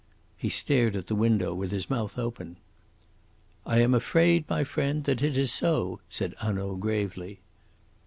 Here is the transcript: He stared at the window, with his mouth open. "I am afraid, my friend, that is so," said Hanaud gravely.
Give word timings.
He 0.35 0.49
stared 0.49 0.95
at 0.95 1.05
the 1.05 1.13
window, 1.13 1.53
with 1.53 1.69
his 1.69 1.87
mouth 1.87 2.17
open. 2.17 2.57
"I 3.67 3.81
am 3.81 3.93
afraid, 3.93 4.49
my 4.49 4.63
friend, 4.63 5.03
that 5.03 5.21
is 5.21 5.53
so," 5.53 5.99
said 6.09 6.33
Hanaud 6.39 6.77
gravely. 6.77 7.39